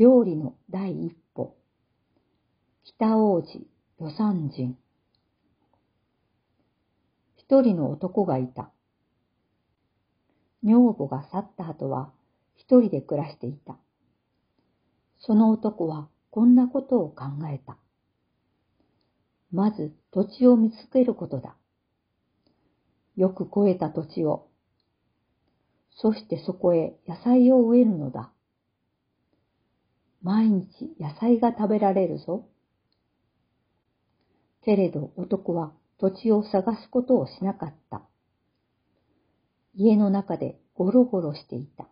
[0.00, 1.58] 料理の第一歩。
[2.84, 3.66] 北王子、
[4.00, 4.78] 予算人。
[7.36, 8.70] 一人の男がいた。
[10.62, 12.14] 女房が去った後は
[12.56, 13.76] 一人で暮らしていた。
[15.18, 17.76] その男はこんなことを考えた。
[19.52, 21.56] まず土地を見つけることだ。
[23.16, 24.48] よく肥えた土地を。
[25.90, 28.32] そしてそこへ野菜を植えるのだ。
[30.22, 32.46] 毎日野菜が食べられるぞ。
[34.62, 38.02] けれど男は土地を探すことをしなかった。
[39.74, 41.88] 家の中でゴロゴロしていた。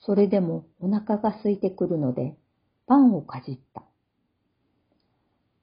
[0.00, 2.36] それでもお腹が空いてくるので
[2.86, 3.84] パンをかじった。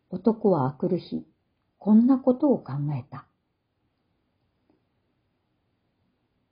[0.09, 1.25] 男はあくる日、
[1.77, 3.27] こんなことを考えた。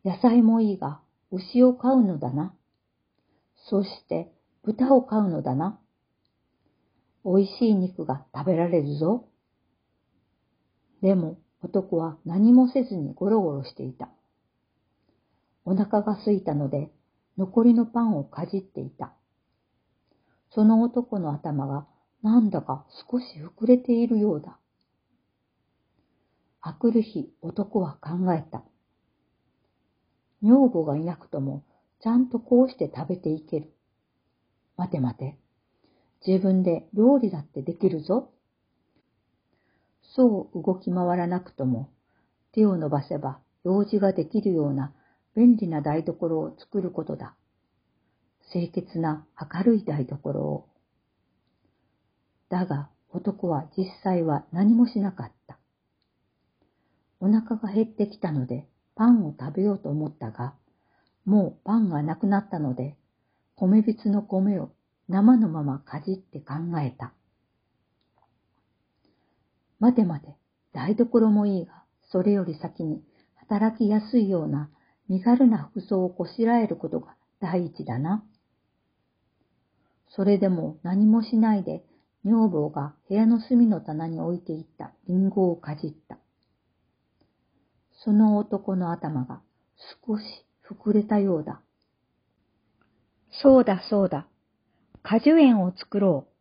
[0.03, 0.99] 野菜もいいが、
[1.31, 2.53] 牛を飼うのだな。
[3.69, 4.31] そして
[4.65, 5.79] 豚を飼うのだな。
[7.23, 9.27] 美味しい肉が食べられるぞ。
[11.03, 14.09] でも男は何もせずにゴロゴロしていた。
[15.65, 16.91] お腹が空いたので
[17.37, 19.13] 残りのパンをかじっていた。
[20.49, 21.85] その男の頭が
[22.23, 23.25] なんだか少し
[23.59, 24.57] 膨れているようだ。
[26.61, 28.63] あくる日男は考えた。
[30.41, 31.63] 女房がいなくとも
[32.01, 33.74] ちゃんとこうして食べていける。
[34.77, 35.37] 待て待て。
[36.25, 38.31] 自分で料理だってできるぞ。
[40.01, 41.89] そう動き回らなくとも、
[42.51, 44.93] 手を伸ばせば用事ができるような
[45.35, 47.35] 便利な台所を作ることだ。
[48.51, 50.67] 清潔な明るい台所を。
[52.49, 55.57] だが男は実際は何もしなかった。
[57.19, 60.53] お腹が減ってきたのでパンを食べようと思ったが、
[61.25, 62.95] もうパンがなくなったので
[63.55, 64.71] 米びつの米を
[65.07, 67.13] 生のままかじって考えた。
[69.79, 70.35] 待て待て、
[70.73, 73.03] 台所もいいが、それより先に
[73.35, 74.69] 働きやすいような
[75.07, 78.23] 身軽な服装をこしらえることが第一だな。
[80.09, 81.83] それでも何もしないで
[82.23, 86.17] 女房が部屋の隅の棚に置いていったリンゴをかじった。
[88.03, 89.41] その男の頭が
[90.05, 90.23] 少し
[90.67, 91.61] 膨れたようだ。
[93.41, 94.27] そうだそうだ。
[95.03, 96.35] 果樹園を作ろう。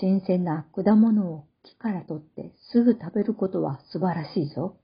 [0.00, 4.76] 新鮮な果物を木から取ってすぐ食べることは素晴らしいぞ。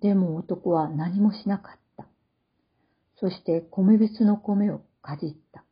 [0.00, 2.06] でも男は何もしなかった。
[3.16, 5.64] そして米びつの米をかじった。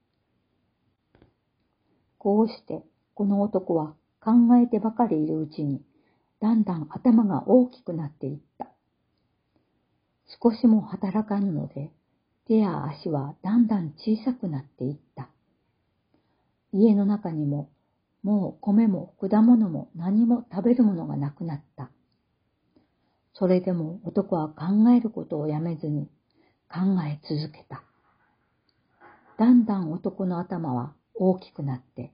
[2.19, 2.82] こうして
[3.14, 4.32] この男は考
[4.62, 5.82] えてばかりいるうちに
[6.41, 8.69] だんだん頭が大きくなっていった。
[10.42, 11.91] 少しも働かぬので
[12.48, 15.28] 手や足はだんだん小さくなっていった。
[16.72, 17.70] 家の中にも
[18.22, 21.91] もう米も果物も何も食べるものがなくなった。
[23.34, 26.08] それでも男は考えることをやめずに
[26.70, 27.82] 考え続けた。
[29.38, 32.12] だんだん男の頭は大きくなって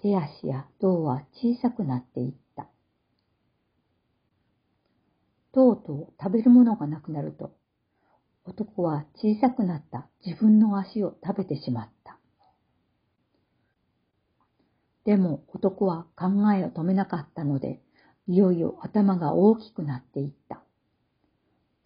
[0.00, 2.66] 手足や胴は小さくなっていった。
[5.52, 7.57] とうとう食べるものがなくなると
[8.48, 12.18] 男は小さくなった自分の足を食べてしまった。
[15.04, 17.82] でも男は考えを止めなかったので、
[18.26, 20.62] いよいよ頭が大きくなっていった。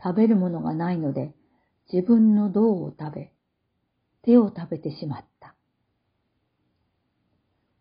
[0.03, 1.35] 食べるものがないので、
[1.93, 3.33] 自分の胴を食べ、
[4.23, 5.57] 手を食べてしまった。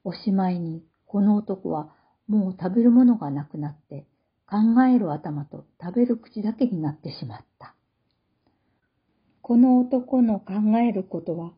[0.03, 1.93] おしまいに、この男は
[2.27, 4.07] もう食べるものがなくなって、
[4.49, 7.75] 考える頭と食べる口だけになってしまった。
[9.41, 11.51] この男の考えることは、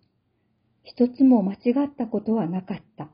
[0.83, 3.09] 一つも間違ったことはなかった。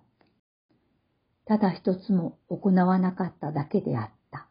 [1.45, 4.47] ただ一つも行わなかっただけであった。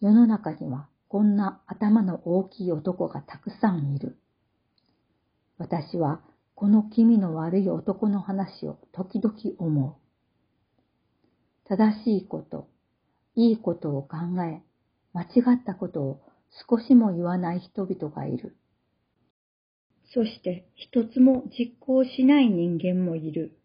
[0.00, 4.18] 世の中にはこんな頭の大きい男がたくさんいる。
[5.58, 6.22] 私は
[6.54, 9.94] この気味の悪い男の話を時々思う。
[11.68, 12.68] 正しいこと、
[13.34, 14.62] いいことを考え、
[15.12, 16.22] 間違ったことを
[16.68, 18.56] 少しも言わない人々がいる。
[20.12, 23.56] そして一つも実行しない人間もいる。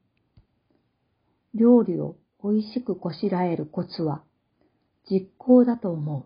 [1.55, 4.23] 料理を美味しくこしらえるコツは
[5.09, 6.25] 実行だと思う。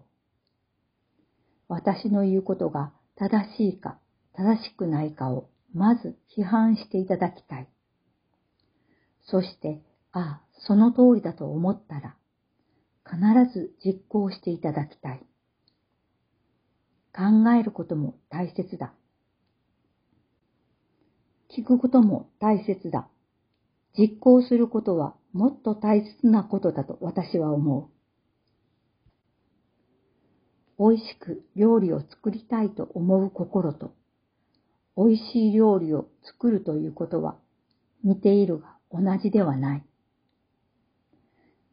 [1.69, 3.99] 私の言うことが正しいか
[4.33, 7.69] 正しくないかをまず批判していただきたい。
[9.21, 9.81] そして、
[10.11, 12.15] ああ、その通りだと思ったら、
[13.05, 15.25] 必ず実行していただきたい。
[17.13, 18.93] 考えることも大切だ。
[21.55, 23.07] 聞くことも大切だ。
[23.97, 27.89] 実行することはもっと大切なことだと私は思
[30.77, 30.91] う。
[30.91, 33.93] 美味しく料理を作りたいと思う心と、
[34.95, 37.35] 美味しい料理を作るということは
[38.03, 39.83] 似ているが同じではない。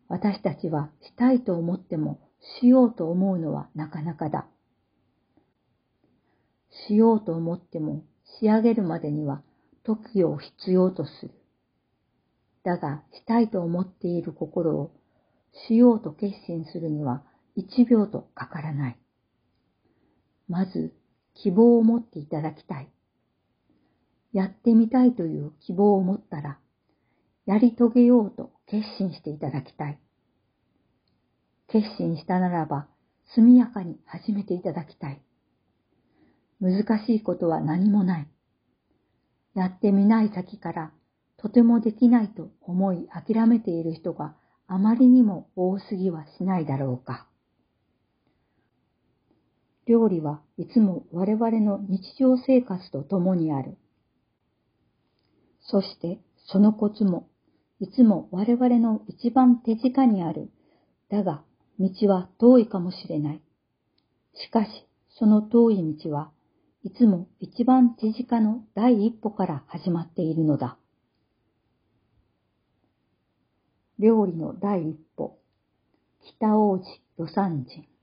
[0.09, 2.21] 私たちはしたいと思っても
[2.61, 4.47] しようと思うのはなかなかだ。
[6.89, 8.05] しようと思っても
[8.41, 9.43] 仕上げるまでには
[9.87, 11.31] 時を必要とする。
[12.65, 14.91] だが、したいと思っている心を
[15.69, 17.23] しようと決心するには
[17.55, 18.97] 一秒とかからない。
[20.49, 20.93] まず、
[21.35, 22.91] 希望を持っていただきたい。
[24.33, 26.59] やってみたいという希望を持ったら、
[27.47, 30.01] やり遂げようと決心していただきたい。
[31.69, 32.89] 決心したならば、
[33.35, 35.21] 速やかに始めていただきたい。
[36.61, 38.29] 難しいことは何もない。
[39.57, 40.93] やってみない先から
[41.39, 44.37] とてもできないと思い諦めている人が
[44.69, 47.27] あまりにも多すぎはしないだろうか。
[49.87, 53.79] 料理はいつも我々の日常生活と共にある。
[55.63, 57.27] そしてそのコツも
[57.81, 60.51] いつも我々の一番手近にある。
[61.11, 61.43] だが
[61.79, 63.43] 道は遠いかもしれない。
[64.35, 64.69] しかし
[65.19, 66.31] その遠い道は
[66.87, 70.77] いつも一番手近の第一歩から始まっているのだ。
[73.99, 75.37] 料理の第一歩。
[76.23, 76.85] 北王子
[77.19, 77.96] 魯山人。